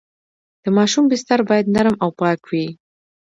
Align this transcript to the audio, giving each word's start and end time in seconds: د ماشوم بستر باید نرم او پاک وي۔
د 0.63 0.65
ماشوم 0.77 1.03
بستر 1.11 1.39
باید 1.49 1.65
نرم 1.75 1.95
او 2.03 2.09
پاک 2.19 2.41
وي۔ 2.49 2.65